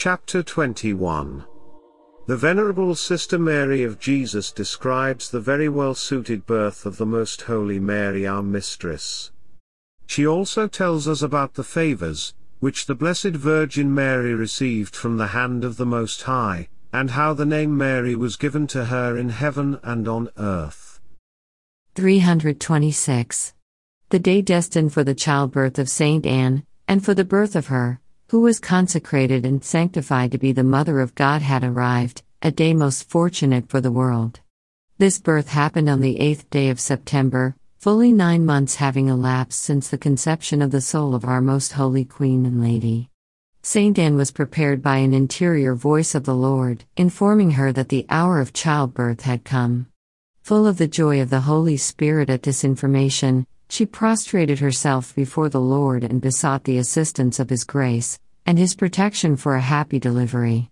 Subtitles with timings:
[0.00, 1.44] Chapter 21
[2.26, 7.42] The Venerable Sister Mary of Jesus describes the very well suited birth of the Most
[7.42, 9.30] Holy Mary, our Mistress.
[10.06, 15.26] She also tells us about the favors, which the Blessed Virgin Mary received from the
[15.36, 19.28] hand of the Most High, and how the name Mary was given to her in
[19.28, 20.98] heaven and on earth.
[21.94, 23.52] 326.
[24.08, 28.00] The day destined for the childbirth of Saint Anne, and for the birth of her,
[28.30, 32.72] who was consecrated and sanctified to be the Mother of God, had arrived, a day
[32.72, 34.38] most fortunate for the world.
[34.98, 39.88] This birth happened on the eighth day of September, fully nine months having elapsed since
[39.88, 43.10] the conception of the soul of our most holy Queen and Lady.
[43.62, 48.06] Saint Anne was prepared by an interior voice of the Lord, informing her that the
[48.08, 49.88] hour of childbirth had come.
[50.42, 55.48] Full of the joy of the Holy Spirit at this information, she prostrated herself before
[55.48, 60.00] the Lord and besought the assistance of His grace, and His protection for a happy
[60.00, 60.70] delivery.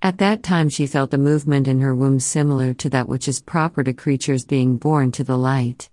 [0.00, 3.40] At that time she felt a movement in her womb similar to that which is
[3.40, 5.90] proper to creatures being born to the light.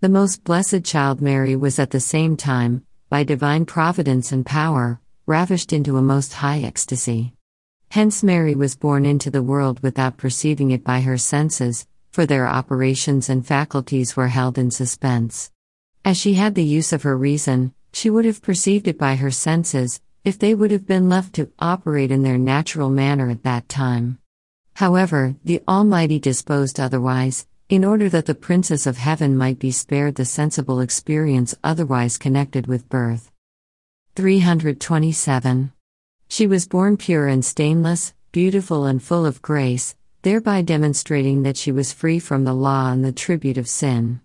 [0.00, 5.00] The most blessed child Mary was at the same time, by divine providence and power,
[5.24, 7.32] ravished into a most high ecstasy.
[7.90, 12.46] Hence Mary was born into the world without perceiving it by her senses, for their
[12.46, 15.50] operations and faculties were held in suspense.
[16.04, 19.30] As she had the use of her reason, she would have perceived it by her
[19.30, 23.70] senses, if they would have been left to operate in their natural manner at that
[23.70, 24.18] time.
[24.74, 30.16] However, the Almighty disposed otherwise, in order that the Princess of Heaven might be spared
[30.16, 33.30] the sensible experience otherwise connected with birth.
[34.14, 35.72] 327.
[36.28, 41.72] She was born pure and stainless, beautiful and full of grace, thereby demonstrating that she
[41.72, 44.20] was free from the law and the tribute of sin.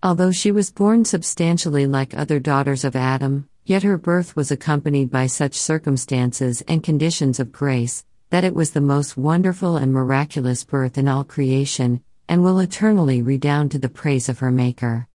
[0.00, 5.10] Although she was born substantially like other daughters of Adam, yet her birth was accompanied
[5.10, 10.62] by such circumstances and conditions of grace, that it was the most wonderful and miraculous
[10.62, 15.08] birth in all creation, and will eternally redound to the praise of her Maker.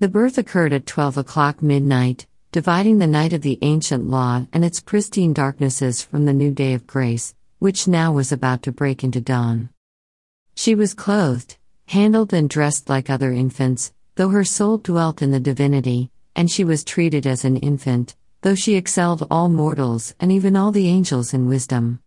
[0.00, 4.66] The birth occurred at 12 o'clock midnight, dividing the night of the ancient law and
[4.66, 9.02] its pristine darknesses from the new day of grace, which now was about to break
[9.02, 9.70] into dawn.
[10.54, 15.40] She was clothed, handled, and dressed like other infants, though her soul dwelt in the
[15.40, 20.56] divinity, and she was treated as an infant, though she excelled all mortals and even
[20.56, 22.00] all the angels in wisdom.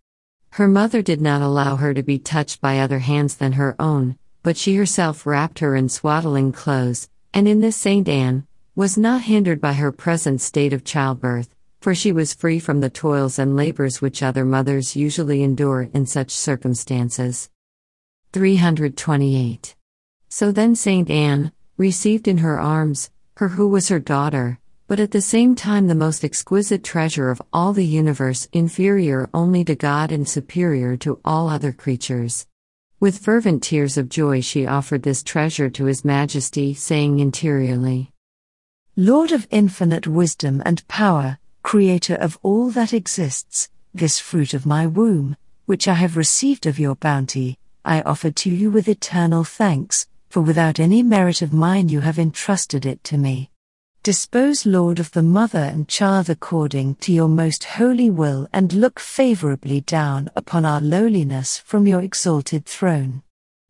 [0.50, 4.16] Her mother did not allow her to be touched by other hands than her own,
[4.42, 9.22] but she herself wrapped her in swaddling clothes, and in this Saint Anne was not
[9.22, 13.56] hindered by her present state of childbirth, for she was free from the toils and
[13.56, 17.48] labors which other mothers usually endure in such circumstances.
[18.32, 19.76] 328.
[20.28, 25.12] So then Saint Anne, received in her arms, her who was her daughter, but at
[25.12, 30.12] the same time the most exquisite treasure of all the universe, inferior only to God
[30.12, 32.46] and superior to all other creatures.
[33.00, 38.12] With fervent tears of joy, she offered this treasure to His Majesty, saying interiorly,
[38.94, 44.86] Lord of infinite wisdom and power, Creator of all that exists, this fruit of my
[44.86, 50.06] womb, which I have received of your bounty, I offer to you with eternal thanks,
[50.30, 53.50] for without any merit of mine you have entrusted it to me.
[54.02, 58.98] Dispose, Lord, of the mother and child according to your most holy will, and look
[58.98, 63.22] favorably down upon our lowliness from your exalted throne.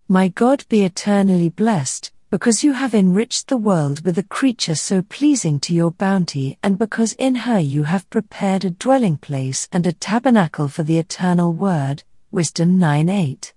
[0.07, 5.03] My God be eternally blessed, because you have enriched the world with a creature so
[5.03, 9.85] pleasing to your bounty, and because in her you have prepared a dwelling place and
[9.85, 12.05] a tabernacle for the eternal Word.
[12.31, 13.53] Wisdom 9 8.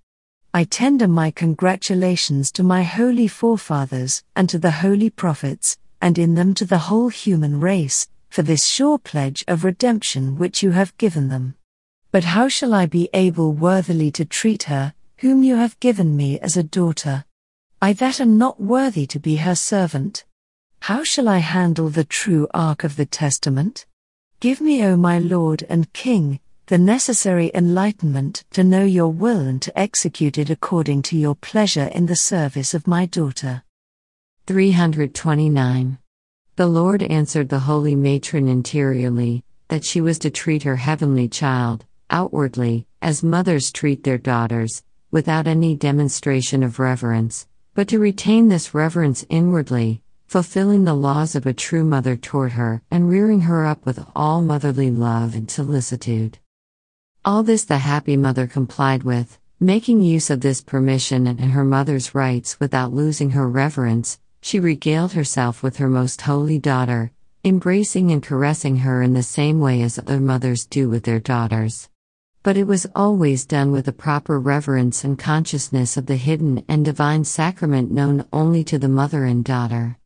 [0.55, 6.35] I tender my congratulations to my holy forefathers, and to the holy prophets, and in
[6.35, 10.95] them to the whole human race, for this sure pledge of redemption which you have
[10.99, 11.55] given them.
[12.11, 16.39] But how shall I be able worthily to treat her, whom you have given me
[16.39, 17.25] as a daughter?
[17.81, 20.23] I that am not worthy to be her servant.
[20.81, 23.87] How shall I handle the true ark of the testament?
[24.39, 29.61] Give me, O my Lord and King, the necessary enlightenment to know your will and
[29.61, 33.63] to execute it according to your pleasure in the service of my daughter.
[34.47, 35.97] 329.
[36.55, 41.85] The Lord answered the holy matron interiorly that she was to treat her heavenly child,
[42.09, 48.73] outwardly, as mothers treat their daughters, without any demonstration of reverence, but to retain this
[48.73, 53.85] reverence inwardly, fulfilling the laws of a true mother toward her and rearing her up
[53.85, 56.39] with all motherly love and solicitude.
[57.25, 62.13] All this the happy mother complied with, making use of this permission and her mother's
[62.13, 64.19] rights without losing her reverence.
[64.41, 67.13] She regaled herself with her most holy daughter,
[67.45, 71.87] embracing and caressing her in the same way as other mothers do with their daughters.
[72.43, 76.83] But it was always done with a proper reverence and consciousness of the hidden and
[76.83, 79.97] divine sacrament known only to the mother and daughter.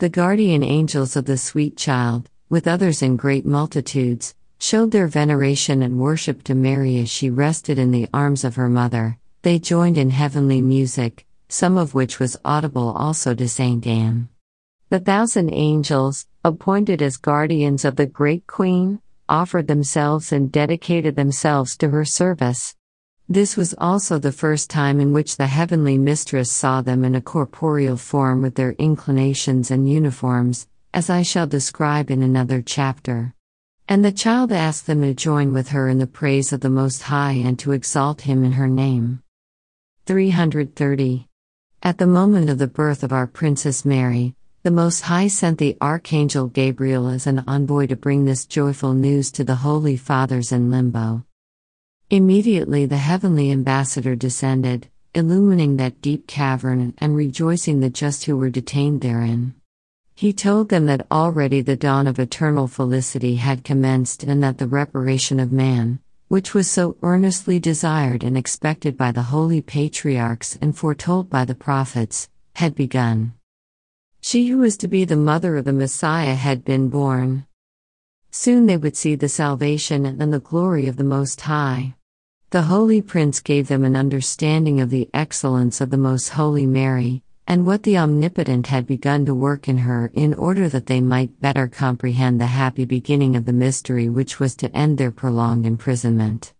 [0.00, 5.82] The guardian angels of the sweet child, with others in great multitudes, showed their veneration
[5.82, 9.18] and worship to Mary as she rested in the arms of her mother.
[9.42, 14.28] They joined in heavenly music, some of which was audible also to Saint Anne.
[14.90, 21.76] The thousand angels, appointed as guardians of the great Queen, offered themselves and dedicated themselves
[21.76, 22.74] to her service.
[23.28, 27.20] This was also the first time in which the heavenly mistress saw them in a
[27.20, 33.34] corporeal form with their inclinations and uniforms, as I shall describe in another chapter.
[33.90, 37.04] And the child asked them to join with her in the praise of the Most
[37.04, 39.22] High and to exalt him in her name.
[40.04, 41.26] 330.
[41.82, 45.78] At the moment of the birth of our Princess Mary, the Most High sent the
[45.80, 50.70] Archangel Gabriel as an envoy to bring this joyful news to the Holy Fathers in
[50.70, 51.24] limbo.
[52.10, 58.50] Immediately the heavenly ambassador descended, illumining that deep cavern and rejoicing the just who were
[58.50, 59.54] detained therein.
[60.18, 64.66] He told them that already the dawn of eternal felicity had commenced and that the
[64.66, 70.76] reparation of man, which was so earnestly desired and expected by the holy patriarchs and
[70.76, 73.34] foretold by the prophets, had begun.
[74.20, 77.46] She who was to be the mother of the Messiah had been born.
[78.32, 81.94] Soon they would see the salvation and the glory of the Most High.
[82.50, 87.22] The Holy Prince gave them an understanding of the excellence of the Most Holy Mary,
[87.48, 91.40] and what the Omnipotent had begun to work in her in order that they might
[91.40, 96.52] better comprehend the happy beginning of the mystery which was to end their prolonged imprisonment.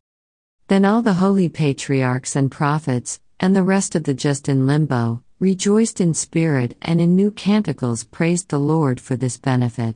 [0.69, 5.23] Then all the holy patriarchs and prophets, and the rest of the just in limbo,
[5.39, 9.95] rejoiced in spirit and in new canticles praised the Lord for this benefit.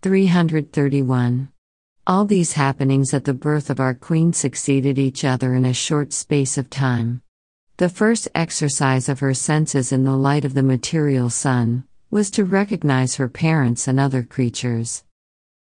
[0.00, 1.50] 331.
[2.06, 6.14] All these happenings at the birth of our Queen succeeded each other in a short
[6.14, 7.20] space of time.
[7.80, 12.44] The first exercise of her senses in the light of the material sun was to
[12.44, 15.02] recognize her parents and other creatures.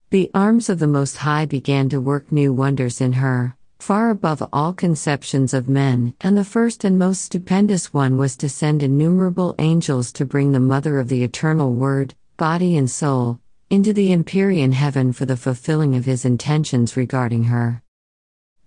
[0.08, 4.42] The arms of the Most High began to work new wonders in her, far above
[4.50, 9.54] all conceptions of men, and the first and most stupendous one was to send innumerable
[9.58, 14.72] angels to bring the Mother of the Eternal Word, body and soul, into the Empyrean
[14.72, 17.82] heaven for the fulfilling of his intentions regarding her.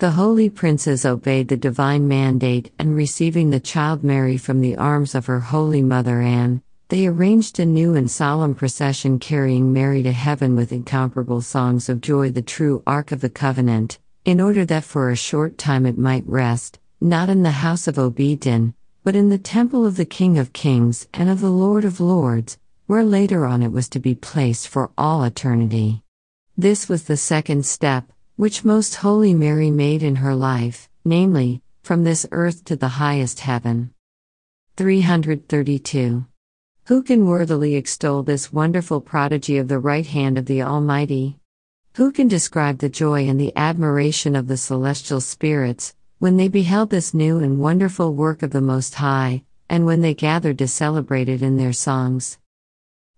[0.04, 5.16] The holy princes obeyed the divine mandate and receiving the child Mary from the arms
[5.16, 10.12] of her holy mother Anne, they arranged a new and solemn procession carrying Mary to
[10.12, 14.84] heaven with incomparable songs of joy, the true Ark of the Covenant, in order that
[14.84, 18.74] for a short time it might rest, not in the house of Obededom,
[19.06, 22.58] but in the temple of the King of Kings and of the Lord of Lords,
[22.88, 26.04] where later on it was to be placed for all eternity.
[26.58, 32.04] This was the second step, which Most Holy Mary made in her life, namely, from
[32.04, 33.94] this earth to the highest heaven.
[34.76, 36.26] 332.
[36.86, 41.38] Who can worthily extol this wonderful prodigy of the right hand of the Almighty?
[41.96, 46.90] Who can describe the joy and the admiration of the celestial spirits, when they beheld
[46.90, 51.30] this new and wonderful work of the Most High, and when they gathered to celebrate
[51.30, 52.40] it in their songs?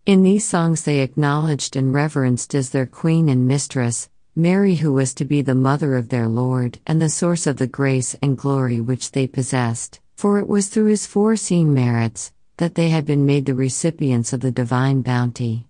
[0.05, 5.13] In these songs they acknowledged and reverenced as their Queen and Mistress, Mary, who was
[5.13, 8.81] to be the mother of their Lord and the source of the grace and glory
[8.81, 13.45] which they possessed, for it was through his foreseen merits that they had been made
[13.45, 15.67] the recipients of the divine bounty.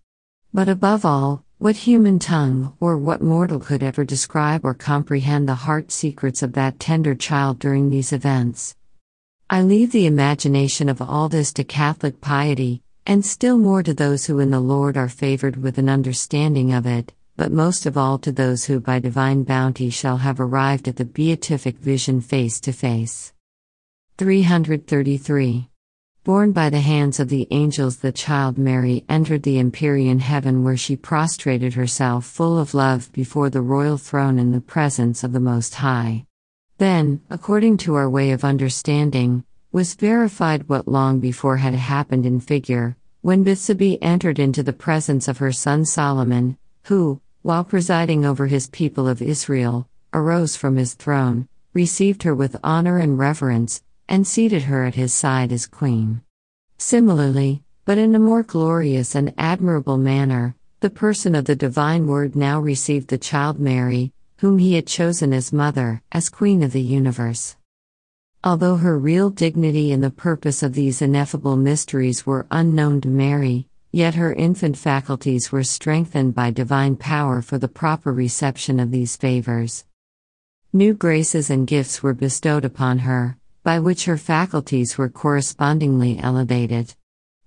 [0.51, 5.53] But above all, what human tongue or what mortal could ever describe or comprehend the
[5.53, 8.75] heart secrets of that tender child during these events?
[9.47, 14.25] I leave the imagination of all this to Catholic piety, and still more to those
[14.25, 18.17] who in the Lord are favored with an understanding of it, but most of all
[18.17, 22.71] to those who by divine bounty shall have arrived at the beatific vision face to
[22.71, 23.33] face.
[24.17, 25.69] 333.
[26.23, 30.77] Born by the hands of the angels, the child Mary entered the Empyrean heaven where
[30.77, 35.39] she prostrated herself full of love before the royal throne in the presence of the
[35.39, 36.25] Most High.
[36.77, 42.39] Then, according to our way of understanding, was verified what long before had happened in
[42.39, 48.47] figure, when Bethsabee entered into the presence of her son Solomon, who, while presiding over
[48.47, 54.25] his people of Israel, arose from his throne, received her with honor and reverence, and
[54.25, 56.19] seated her at his side as queen.
[56.79, 62.35] Similarly, but in a more glorious and admirable manner, the person of the divine word
[62.35, 66.81] now received the child Mary, whom he had chosen as mother, as queen of the
[66.81, 67.55] universe.
[68.43, 73.67] Although her real dignity and the purpose of these ineffable mysteries were unknown to Mary,
[73.95, 79.15] yet her infant faculties were strengthened by divine power for the proper reception of these
[79.15, 79.85] favors.
[80.73, 86.93] New graces and gifts were bestowed upon her, by which her faculties were correspondingly elevated.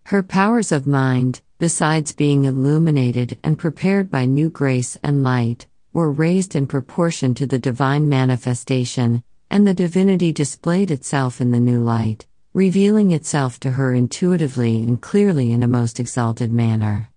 [0.05, 6.11] Her powers of mind, besides being illuminated and prepared by new grace and light, were
[6.11, 11.81] raised in proportion to the divine manifestation, and the divinity displayed itself in the new
[11.83, 17.11] light, revealing itself to her intuitively and clearly in a most exalted manner.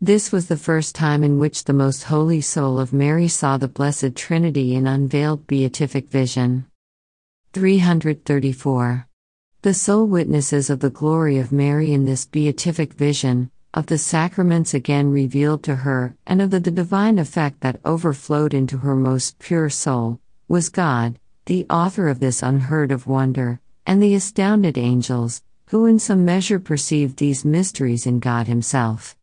[0.00, 3.68] This was the first time in which the most holy soul of Mary saw the
[3.68, 6.66] Blessed Trinity in unveiled beatific vision.
[7.52, 9.06] 334.
[9.62, 14.74] The soul witnesses of the glory of Mary in this beatific vision, of the sacraments
[14.74, 19.38] again revealed to her, and of the, the divine effect that overflowed into her most
[19.38, 25.42] pure soul, was God, the author of this unheard of wonder, and the astounded angels,
[25.70, 29.16] who in some measure perceived these mysteries in God Himself.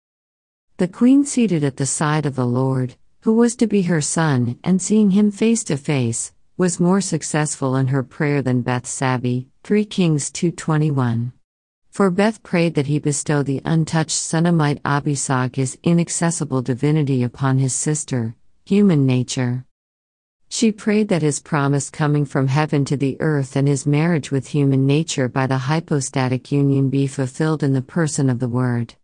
[0.77, 4.57] The Queen seated at the side of the Lord, who was to be her son,
[4.63, 9.85] and seeing him face to face, was more successful in her prayer than Bethsabee, 3
[9.85, 11.33] Kings 221.
[11.89, 17.73] For Beth prayed that he bestow the untouched Sunamite Abisag his inaccessible divinity upon his
[17.73, 18.35] sister,
[18.65, 19.65] human nature.
[20.51, 24.47] She prayed that his promise coming from heaven to the earth and his marriage with
[24.47, 28.95] human nature by the hypostatic union be fulfilled in the person of the Word.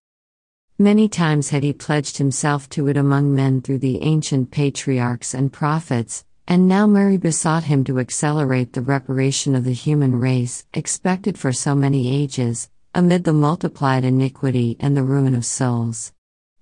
[0.80, 5.54] Many times had he pledged himself to it among men through the ancient patriarchs and
[5.54, 11.38] prophets, and now Mary besought him to accelerate the reparation of the human race, expected
[11.38, 16.12] for so many ages, amid the multiplied iniquity and the ruin of souls.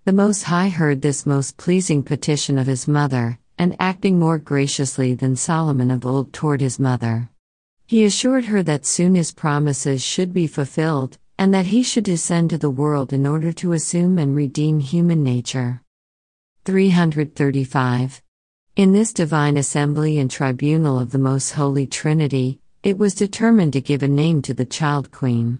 [0.06, 5.13] The Most High heard this most pleasing petition of his mother, and acting more graciously
[5.13, 7.29] than Solomon of old toward his mother.
[7.86, 12.50] He assured her that soon his promises should be fulfilled, and that he should descend
[12.50, 15.81] to the world in order to assume and redeem human nature.
[16.65, 18.22] 335.
[18.75, 23.81] In this divine assembly and tribunal of the Most Holy Trinity, it was determined to
[23.81, 25.60] give a name to the child queen.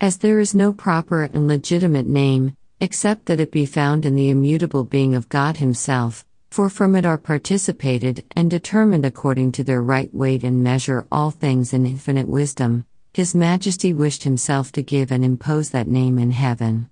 [0.00, 4.30] As there is no proper and legitimate name, except that it be found in the
[4.30, 6.24] immutable being of God Himself,
[6.56, 11.30] for from it are participated and determined according to their right weight and measure all
[11.30, 16.30] things in infinite wisdom, His Majesty wished Himself to give and impose that name in
[16.30, 16.88] heaven.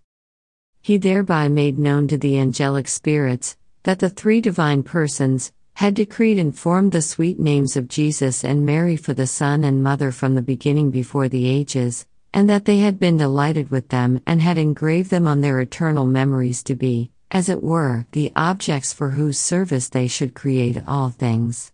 [0.82, 6.38] He thereby made known to the angelic spirits that the three divine persons had decreed
[6.38, 10.34] and formed the sweet names of Jesus and Mary for the Son and Mother from
[10.34, 12.04] the beginning before the ages
[12.34, 16.04] and that they had been delighted with them and had engraved them on their eternal
[16.04, 21.10] memories to be, as it were, the objects for whose service they should create all
[21.10, 21.72] things.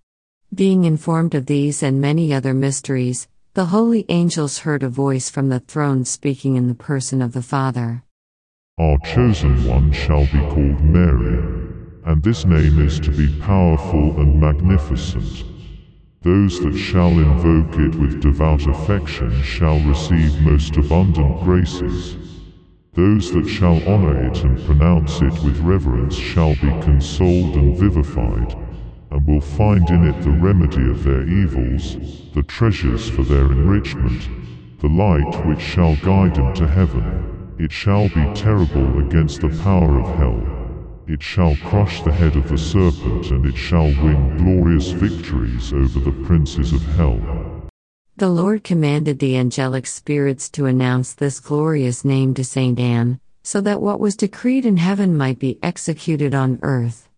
[0.52, 5.50] Being informed of these and many other mysteries, the holy angels heard a voice from
[5.50, 8.02] the throne speaking in the person of the Father.
[8.78, 11.36] Our chosen one shall be called Mary,
[12.06, 15.44] and this name is to be powerful and magnificent.
[16.22, 22.16] Those that shall invoke it with devout affection shall receive most abundant graces.
[23.00, 28.54] Those that shall honor it and pronounce it with reverence shall be consoled and vivified,
[29.10, 31.96] and will find in it the remedy of their evils,
[32.34, 34.28] the treasures for their enrichment,
[34.80, 37.56] the light which shall guide them to heaven.
[37.58, 40.42] It shall be terrible against the power of hell.
[41.08, 46.00] It shall crush the head of the serpent, and it shall win glorious victories over
[46.00, 47.49] the princes of hell.
[48.20, 53.62] The Lord commanded the angelic spirits to announce this glorious name to Saint Anne, so
[53.62, 57.08] that what was decreed in heaven might be executed on earth.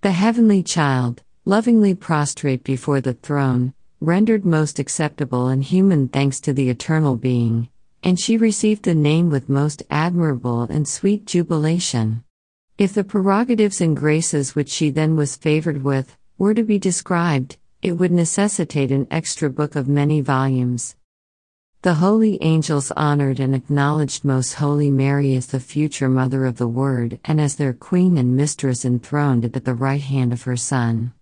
[0.00, 6.54] The heavenly child, lovingly prostrate before the throne, rendered most acceptable and human thanks to
[6.54, 7.68] the eternal being,
[8.02, 12.24] and she received the name with most admirable and sweet jubilation.
[12.78, 17.58] If the prerogatives and graces which she then was favored with were to be described,
[17.86, 20.96] it would necessitate an extra book of many volumes.
[21.82, 26.66] The holy angels honored and acknowledged Most Holy Mary as the future Mother of the
[26.66, 31.12] Word and as their Queen and Mistress enthroned at the right hand of her Son.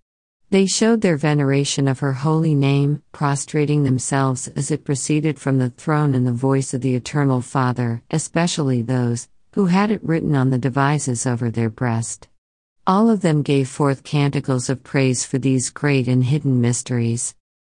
[0.49, 5.68] They showed their veneration of her holy name, prostrating themselves as it proceeded from the
[5.68, 10.49] throne in the voice of the Eternal Father, especially those who had it written on
[10.49, 12.26] the devices over their breast.
[12.86, 17.34] All of them gave forth canticles of praise for these great and hidden mysteries.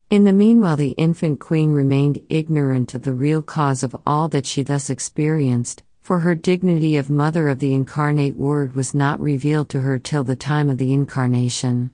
[0.10, 4.48] In the meanwhile, the infant queen remained ignorant of the real cause of all that
[4.48, 9.70] she thus experienced, for her dignity of mother of the incarnate Word was not revealed
[9.70, 11.92] to her till the time of the incarnation.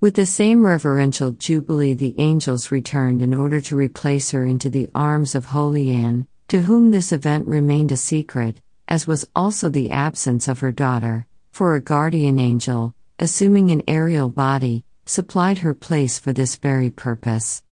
[0.00, 4.90] With the same reverential jubilee, the angels returned in order to replace her into the
[4.96, 9.92] arms of Holy Anne, to whom this event remained a secret, as was also the
[9.92, 11.27] absence of her daughter,
[11.58, 17.64] for a guardian angel, assuming an aerial body, supplied her place for this very purpose.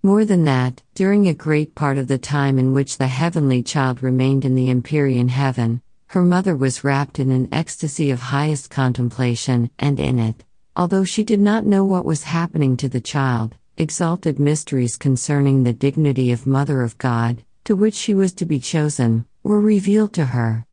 [0.00, 4.00] More than that, during a great part of the time in which the heavenly child
[4.00, 9.70] remained in the Empyrean heaven, her mother was wrapped in an ecstasy of highest contemplation,
[9.76, 10.44] and in it,
[10.76, 15.72] although she did not know what was happening to the child, exalted mysteries concerning the
[15.72, 20.26] dignity of Mother of God, to which she was to be chosen, were revealed to
[20.26, 20.64] her.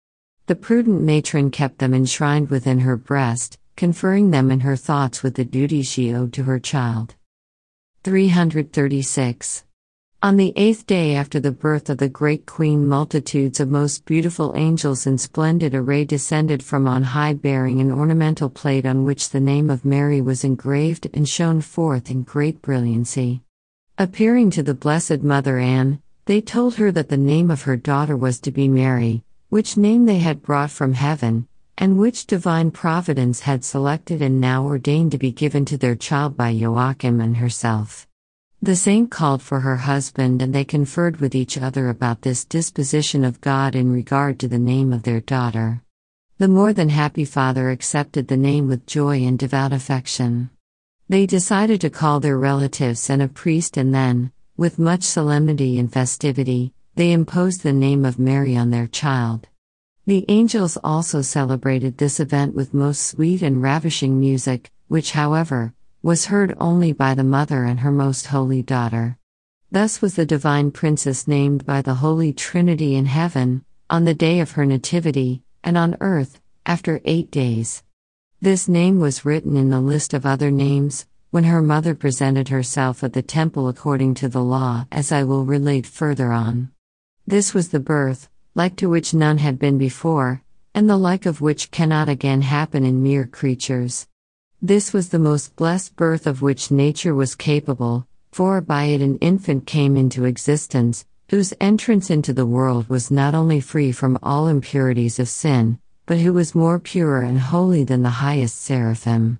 [0.49, 5.35] The prudent matron kept them enshrined within her breast, conferring them in her thoughts with
[5.35, 7.13] the duty she owed to her child.
[8.03, 9.63] 336.
[10.23, 14.53] On the eighth day after the birth of the great queen, multitudes of most beautiful
[14.55, 19.39] angels in splendid array descended from on high, bearing an ornamental plate on which the
[19.39, 23.43] name of Mary was engraved and shone forth in great brilliancy.
[23.99, 28.17] Appearing to the Blessed Mother Anne, they told her that the name of her daughter
[28.17, 33.39] was to be Mary, which name they had brought from heaven, and which divine providence
[33.39, 38.07] had selected and now ordained to be given to their child by Joachim and herself.
[38.61, 43.23] The saint called for her husband and they conferred with each other about this disposition
[43.23, 45.81] of God in regard to the name of their daughter.
[46.37, 50.51] The more than happy father accepted the name with joy and devout affection.
[51.07, 55.91] They decided to call their relatives and a priest, and then, with much solemnity and
[55.91, 59.47] festivity, they imposed the name of Mary on their child.
[60.05, 66.25] The angels also celebrated this event with most sweet and ravishing music, which, however, was
[66.25, 69.17] heard only by the mother and her most holy daughter.
[69.71, 74.41] Thus was the divine princess named by the Holy Trinity in heaven, on the day
[74.41, 77.81] of her nativity, and on earth, after eight days.
[78.41, 83.05] This name was written in the list of other names, when her mother presented herself
[83.05, 86.71] at the temple according to the law, as I will relate further on.
[87.29, 90.41] This was the birth, like to which none had been before,
[90.73, 94.07] and the like of which cannot again happen in mere creatures.
[94.63, 99.19] This was the most blessed birth of which nature was capable, for by it an
[99.19, 104.47] infant came into existence, whose entrance into the world was not only free from all
[104.47, 105.77] impurities of sin,
[106.07, 109.37] but who was more pure and holy than the highest seraphim.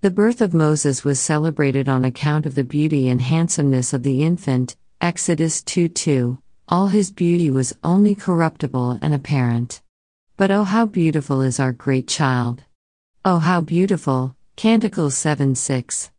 [0.00, 4.24] The birth of Moses was celebrated on account of the beauty and handsomeness of the
[4.24, 6.38] infant, Exodus 2 2.
[6.68, 9.82] All his beauty was only corruptible and apparent.
[10.36, 12.64] But oh, how beautiful is our great child!
[13.24, 14.34] Oh, how beautiful!
[14.56, 16.10] Canticles 7 6.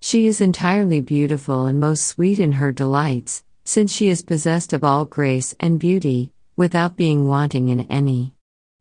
[0.00, 4.82] She is entirely beautiful and most sweet in her delights, since she is possessed of
[4.82, 8.32] all grace and beauty, without being wanting in any.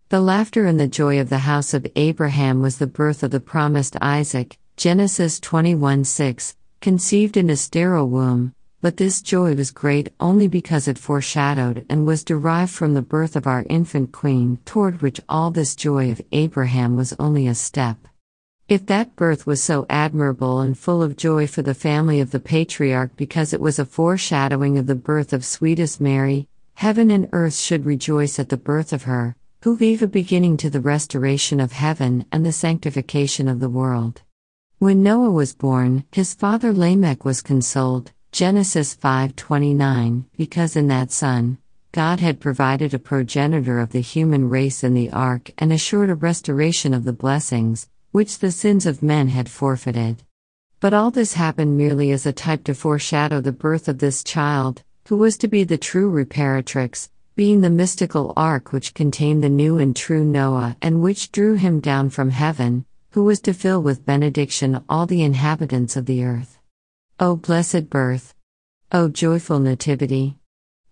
[0.08, 3.42] The laughter and the joy of the house of Abraham was the birth of the
[3.42, 10.14] promised Isaac, Genesis 21 6, conceived in a sterile womb, but this joy was great
[10.20, 15.02] only because it foreshadowed and was derived from the birth of our infant queen, toward
[15.02, 17.98] which all this joy of Abraham was only a step.
[18.70, 22.40] If that birth was so admirable and full of joy for the family of the
[22.40, 27.56] patriarch because it was a foreshadowing of the birth of sweetest Mary, heaven and earth
[27.56, 31.74] should rejoice at the birth of her, who gave a beginning to the restoration of
[31.74, 34.22] heaven and the sanctification of the world.
[34.78, 41.58] When Noah was born, his father Lamech was consoled, Genesis 5:29 Because in that son
[41.92, 46.16] God had provided a progenitor of the human race in the ark and assured a
[46.16, 50.22] restoration of the blessings which the sins of men had forfeited.
[50.80, 54.84] But all this happened merely as a type to foreshadow the birth of this child,
[55.08, 59.80] who was to be the true reparatrix, being the mystical ark which contained the new
[59.80, 64.06] and true Noah and which drew him down from heaven, who was to fill with
[64.06, 66.59] benediction all the inhabitants of the earth.
[67.22, 68.34] O blessed birth!
[68.94, 70.38] O joyful nativity!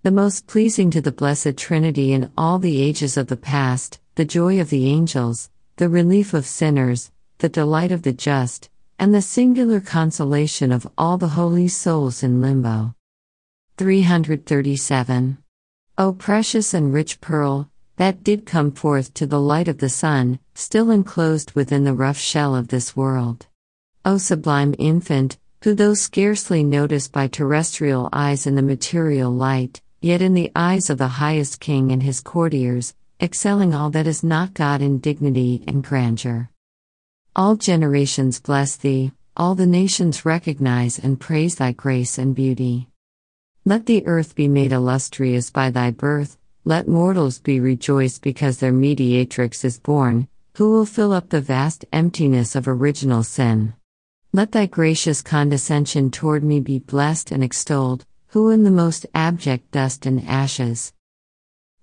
[0.03, 4.25] The most pleasing to the Blessed Trinity in all the ages of the past, the
[4.25, 9.21] joy of the angels, the relief of sinners, the delight of the just, and the
[9.21, 12.93] singular consolation of all the holy souls in limbo.
[13.77, 15.37] 337.
[15.97, 20.39] O precious and rich pearl, that did come forth to the light of the sun,
[20.55, 23.47] still enclosed within the rough shell of this world.
[24.03, 30.21] O sublime infant, who though scarcely noticed by terrestrial eyes in the material light, yet
[30.21, 34.53] in the eyes of the highest king and his courtiers, excelling all that is not
[34.53, 36.49] God in dignity and grandeur.
[37.35, 42.87] All generations bless thee, all the nations recognize and praise thy grace and beauty.
[43.65, 48.71] Let the earth be made illustrious by thy birth, let mortals be rejoiced because their
[48.71, 53.73] mediatrix is born, who will fill up the vast emptiness of original sin.
[54.33, 59.71] Let thy gracious condescension toward me be blessed and extolled, who in the most abject
[59.71, 60.93] dust and ashes.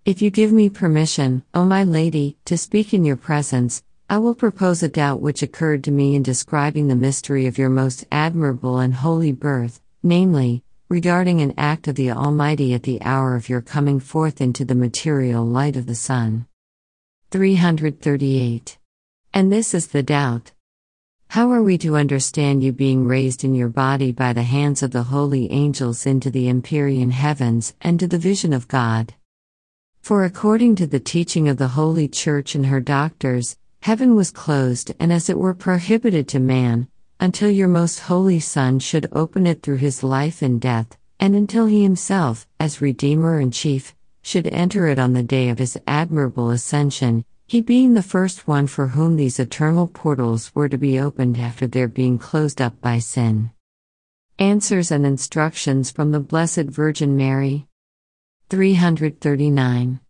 [0.04, 4.34] If you give me permission, O my lady, to speak in your presence, I will
[4.34, 8.78] propose a doubt which occurred to me in describing the mystery of your most admirable
[8.78, 13.62] and holy birth, namely, regarding an act of the Almighty at the hour of your
[13.62, 16.46] coming forth into the material light of the sun.
[17.30, 18.78] 338.
[19.32, 20.52] And this is the doubt.
[21.34, 24.92] How are we to understand you being raised in your body by the hands of
[24.92, 29.14] the holy angels into the empyrean heavens and to the vision of God?
[30.00, 34.94] For according to the teaching of the Holy Church and her doctors, heaven was closed
[35.00, 36.86] and as it were prohibited to man,
[37.18, 41.66] until your most holy Son should open it through his life and death, and until
[41.66, 43.92] he himself, as Redeemer and Chief,
[44.22, 48.66] should enter it on the day of his admirable ascension, he being the first one
[48.66, 52.98] for whom these eternal portals were to be opened after their being closed up by
[52.98, 53.50] sin.
[54.38, 57.66] Answers and instructions from the Blessed Virgin Mary.
[58.50, 60.00] 339.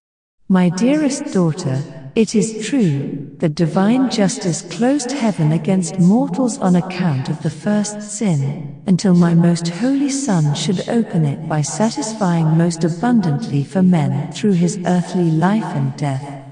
[0.49, 1.83] My dearest daughter,
[2.14, 8.01] it is true that divine justice closed heaven against mortals on account of the first
[8.01, 14.33] sin, until my most holy Son should open it by satisfying most abundantly for men
[14.33, 16.43] through his earthly life and death.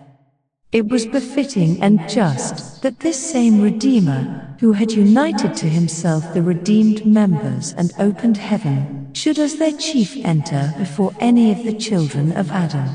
[0.72, 6.42] It was befitting and just that this same Redeemer, who had united to himself the
[6.42, 12.32] redeemed members and opened heaven, should as their chief enter before any of the children
[12.32, 12.88] of Adam.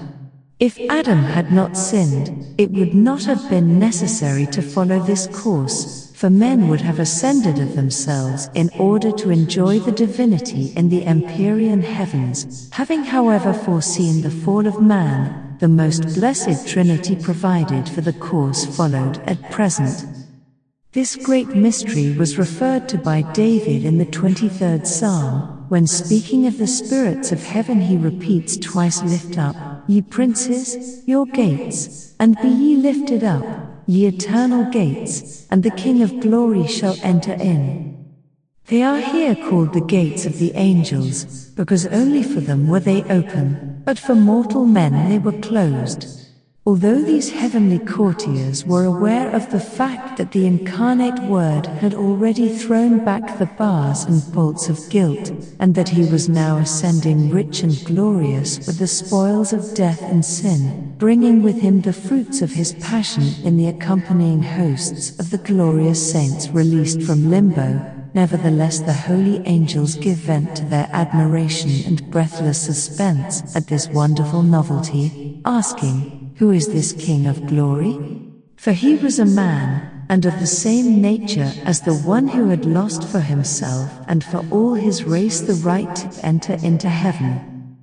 [0.59, 6.11] If Adam had not sinned, it would not have been necessary to follow this course,
[6.15, 11.05] for men would have ascended of themselves in order to enjoy the divinity in the
[11.05, 18.01] empyrean heavens, having however foreseen the fall of man, the most blessed Trinity provided for
[18.01, 20.05] the course followed at present.
[20.91, 26.57] This great mystery was referred to by David in the 23rd Psalm, when speaking of
[26.57, 29.55] the spirits of heaven he repeats twice Lift up,
[29.87, 33.43] ye princes, your gates, and be ye lifted up,
[33.85, 37.95] ye eternal gates, and the King of glory shall enter in.
[38.67, 43.03] They are here called the gates of the angels, because only for them were they
[43.03, 46.05] open, but for mortal men they were closed.
[46.65, 52.49] Although these heavenly courtiers were aware of the fact that the incarnate Word had already
[52.49, 57.63] thrown back the bars and bolts of guilt, and that he was now ascending rich
[57.63, 62.51] and glorious with the spoils of death and sin, bringing with him the fruits of
[62.51, 68.93] his passion in the accompanying hosts of the glorious saints released from limbo, Nevertheless, the
[68.93, 76.33] holy angels give vent to their admiration and breathless suspense at this wonderful novelty, asking,
[76.37, 77.99] Who is this King of glory?
[78.55, 82.65] For he was a man, and of the same nature as the one who had
[82.65, 87.77] lost for himself and for all his race the right to enter into heaven.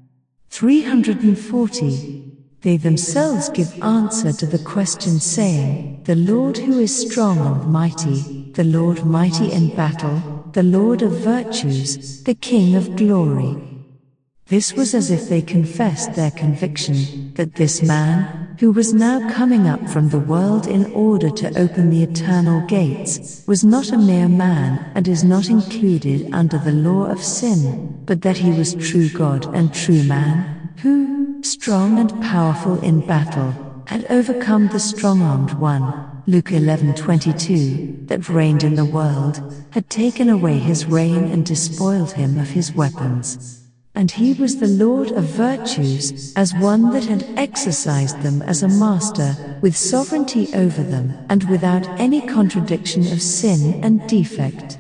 [0.51, 2.33] 340.
[2.63, 8.44] They themselves give answer to the question saying, The Lord who is strong and mighty,
[8.55, 13.57] the Lord mighty in battle, the Lord of virtues, the King of glory.
[14.47, 19.67] This was as if they confessed their conviction that this man, who was now coming
[19.67, 24.29] up from the world in order to open the eternal gates, was not a mere
[24.29, 29.09] man and is not included under the law of sin, but that he was true
[29.09, 33.53] God and true man, who, strong and powerful in battle,
[33.87, 40.57] had overcome the strong-armed one, Luke 11:22, that reigned in the world, had taken away
[40.59, 43.39] his reign and despoiled him of his weapons.
[43.95, 48.69] And he was the Lord of virtues, as one that had exercised them as a
[48.69, 54.79] master, with sovereignty over them, and without any contradiction of sin and defect.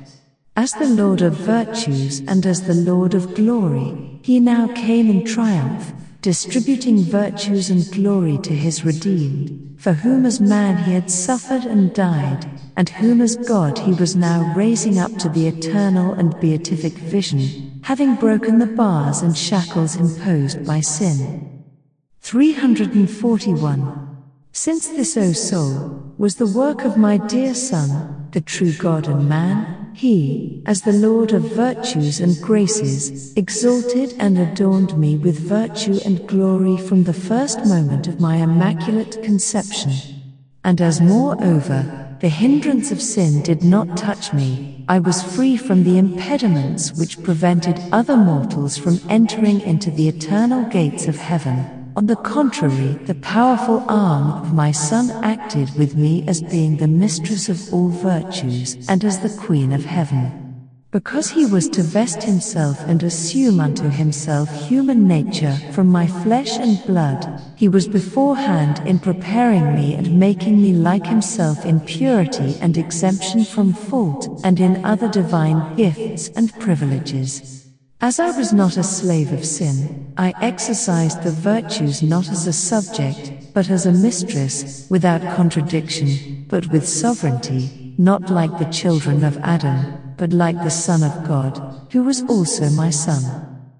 [0.56, 5.22] As the Lord of virtues and as the Lord of glory, he now came in
[5.26, 11.66] triumph, distributing virtues and glory to his redeemed, for whom as man he had suffered
[11.66, 16.40] and died, and whom as God he was now raising up to the eternal and
[16.40, 21.68] beatific vision, having broken the bars and shackles imposed by sin.
[22.22, 24.16] 341.
[24.52, 29.28] Since this, O soul, was the work of my dear Son, the true God and
[29.28, 36.00] man, he, as the Lord of virtues and graces, exalted and adorned me with virtue
[36.04, 39.92] and glory from the first moment of my immaculate conception.
[40.64, 45.84] And as moreover, the hindrance of sin did not touch me, I was free from
[45.84, 51.83] the impediments which prevented other mortals from entering into the eternal gates of heaven.
[51.96, 56.88] On the contrary, the powerful arm of my Son acted with me as being the
[56.88, 60.68] mistress of all virtues and as the Queen of Heaven.
[60.90, 66.58] Because he was to vest himself and assume unto himself human nature from my flesh
[66.58, 72.56] and blood, he was beforehand in preparing me and making me like himself in purity
[72.60, 77.63] and exemption from fault and in other divine gifts and privileges.
[78.04, 82.52] As I was not a slave of sin, I exercised the virtues not as a
[82.52, 89.38] subject, but as a mistress, without contradiction, but with sovereignty, not like the children of
[89.38, 93.72] Adam but like the Son of God, who was also my Son.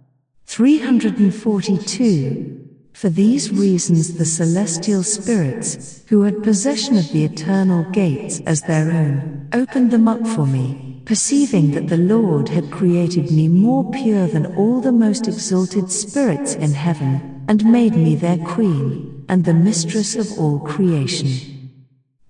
[0.47, 2.67] 342.
[2.95, 8.91] For these reasons the celestial spirits, who had possession of the eternal gates as their
[8.91, 14.27] own, opened them up for me, perceiving that the Lord had created me more pure
[14.27, 19.55] than all the most exalted spirits in heaven, and made me their queen, and the
[19.55, 21.71] mistress of all creation.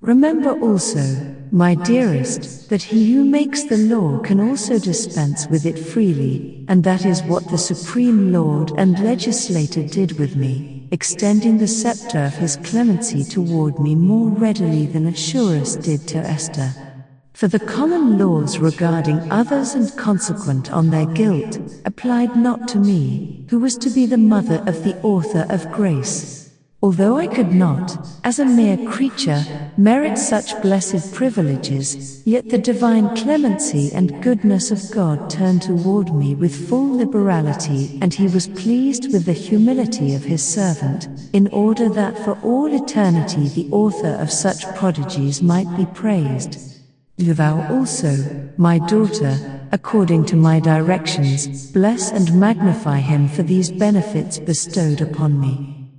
[0.01, 5.79] Remember also, my dearest, that he who makes the law can also dispense with it
[5.79, 11.69] freely, and that is what the Supreme Lord and Legislator did with me, extending the
[11.69, 16.84] scepter of his clemency toward me more readily than Ahasuerus did to Esther.
[17.35, 23.45] For the common laws regarding others and consequent on their guilt applied not to me,
[23.51, 26.53] who was to be the mother of the author of grace.
[26.81, 29.45] Although I could not, as a mere creature,
[29.77, 36.37] merit such blessed privileges, yet the divine clemency and goodness of God turned toward me
[36.37, 41.89] with full liberality, and he was pleased with the humility of his servant, in order
[41.89, 46.74] that for all eternity the author of such prodigies might be praised.
[47.17, 53.71] Do thou also, my daughter, according to my directions, bless and magnify him for these
[53.71, 55.93] benefits bestowed upon me.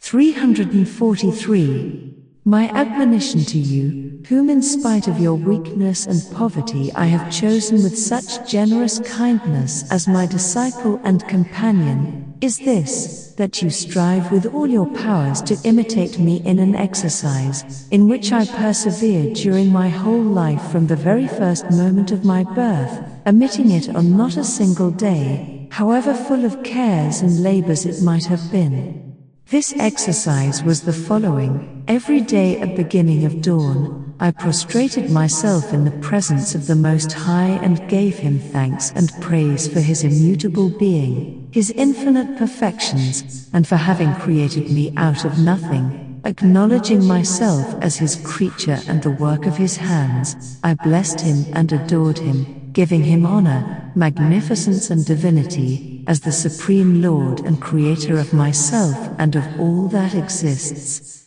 [0.00, 2.14] 343.
[2.46, 7.82] My admonition to you, whom in spite of your weakness and poverty I have chosen
[7.82, 14.46] with such generous kindness as my disciple and companion, is this, that you strive with
[14.46, 19.88] all your powers to imitate me in an exercise, in which I persevered during my
[19.88, 24.44] whole life from the very first moment of my birth, omitting it on not a
[24.44, 29.04] single day, however full of cares and labors it might have been.
[29.50, 31.84] This exercise was the following.
[31.86, 37.12] Every day at beginning of dawn, I prostrated myself in the presence of the Most
[37.12, 43.64] High and gave him thanks and praise for his immutable being, his infinite perfections, and
[43.64, 46.20] for having created me out of nothing.
[46.24, 51.70] Acknowledging myself as his creature and the work of his hands, I blessed him and
[51.70, 58.32] adored him, giving him honor, magnificence and divinity, as the Supreme Lord and Creator of
[58.32, 61.23] myself and of all that exists.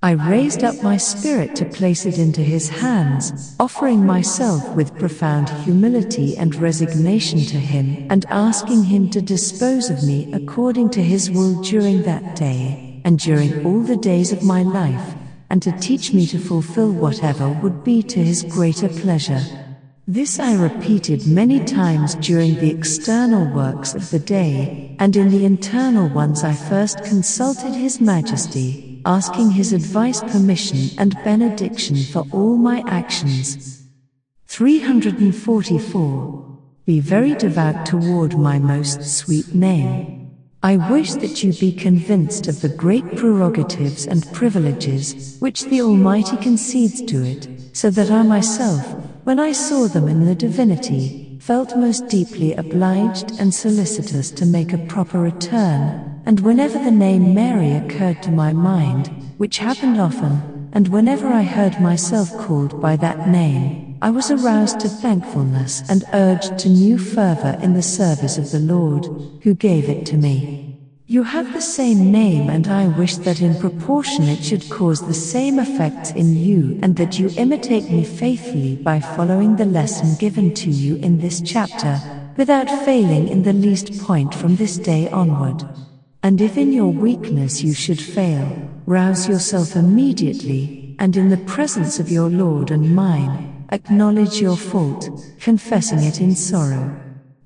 [0.00, 5.48] I raised up my spirit to place it into his hands, offering myself with profound
[5.48, 11.32] humility and resignation to him, and asking him to dispose of me according to his
[11.32, 15.16] will during that day, and during all the days of my life,
[15.50, 19.42] and to teach me to fulfill whatever would be to his greater pleasure.
[20.06, 25.44] This I repeated many times during the external works of the day, and in the
[25.44, 32.58] internal ones I first consulted His Majesty, asking His advice, permission, and benediction for all
[32.58, 33.82] my actions.
[34.46, 36.58] 344.
[36.84, 40.30] Be very devout toward my most sweet name.
[40.62, 46.36] I wish that you be convinced of the great prerogatives and privileges which the Almighty
[46.36, 48.84] concedes to it, so that I myself,
[49.24, 54.74] when I saw them in the divinity, felt most deeply obliged and solicitous to make
[54.74, 59.06] a proper return, and whenever the name Mary occurred to my mind,
[59.38, 64.78] which happened often, and whenever I heard myself called by that name, I was aroused
[64.80, 69.06] to thankfulness and urged to new fervor in the service of the Lord,
[69.42, 70.78] who gave it to me.
[71.06, 75.14] You have the same name and I wish that in proportion it should cause the
[75.14, 80.52] same effects in you and that you imitate me faithfully by following the lesson given
[80.56, 81.98] to you in this chapter,
[82.36, 85.64] without failing in the least point from this day onward.
[86.28, 91.98] And if in your weakness you should fail, rouse yourself immediately, and in the presence
[91.98, 95.08] of your Lord and mine, acknowledge your fault,
[95.40, 96.94] confessing it in sorrow.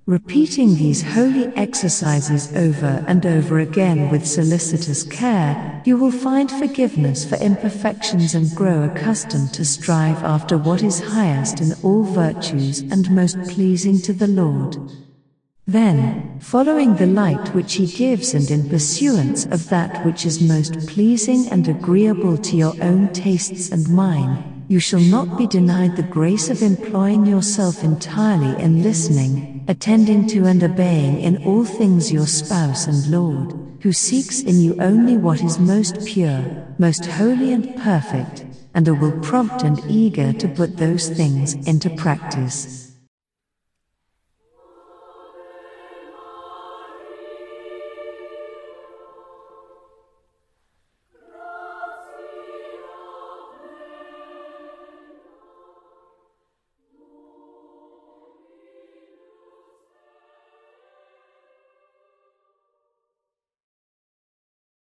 [0.06, 7.24] Repeating these holy exercises over and over again with solicitous care, you will find forgiveness
[7.24, 13.12] for imperfections and grow accustomed to strive after what is highest in all virtues and
[13.12, 14.76] most pleasing to the Lord.
[15.66, 20.86] Then, following the light which He gives and in pursuance of that which is most
[20.88, 26.02] pleasing and agreeable to your own tastes and mine, you shall not be denied the
[26.02, 32.26] grace of employing yourself entirely in listening, attending to, and obeying in all things your
[32.26, 37.76] spouse and Lord, who seeks in you only what is most pure, most holy, and
[37.76, 38.44] perfect,
[38.74, 42.81] and are will prompt and eager to put those things into practice.